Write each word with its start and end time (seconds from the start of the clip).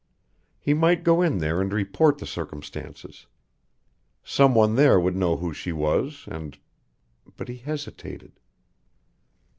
He 0.57 0.73
might 0.73 1.03
go 1.03 1.21
in 1.21 1.37
there 1.37 1.61
and 1.61 1.71
report 1.71 2.17
the 2.17 2.25
circumstances. 2.25 3.27
Some 4.23 4.55
one 4.55 4.73
there 4.73 4.99
would 4.99 5.15
know 5.15 5.37
who 5.37 5.53
she 5.53 5.71
was, 5.71 6.23
and 6.27 6.57
but 7.37 7.47
he 7.47 7.57
hesitated. 7.57 8.39